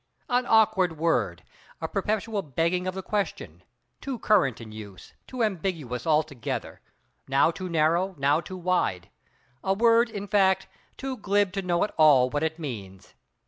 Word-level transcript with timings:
An 0.29 0.47
awkward 0.47 0.97
word—a 0.97 1.87
perpetual 1.87 2.41
begging 2.41 2.87
of 2.87 2.95
the 2.95 3.03
question; 3.03 3.61
too 4.01 4.17
current 4.17 4.59
in 4.59 4.71
use, 4.71 5.13
too 5.27 5.43
ambiguous 5.43 6.07
altogether; 6.07 6.81
now 7.27 7.51
too 7.51 7.69
narrow, 7.69 8.15
now 8.17 8.41
too 8.41 8.57
wide—a 8.57 9.73
word, 9.75 10.09
in 10.09 10.27
fact, 10.27 10.65
too 10.97 11.17
glib 11.17 11.53
to 11.53 11.61
know 11.61 11.83
at 11.83 11.93
all 11.97 12.31
what 12.31 12.41
it 12.41 12.57
means. 12.57 13.13